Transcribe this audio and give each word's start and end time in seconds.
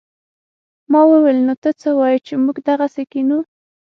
ما 0.91 1.01
وويل 1.11 1.37
نو 1.47 1.53
ته 1.63 1.69
څه 1.81 1.89
وايې 1.99 2.19
چې 2.25 2.33
موږ 2.43 2.57
دغسې 2.69 3.03
کښينو. 3.11 3.39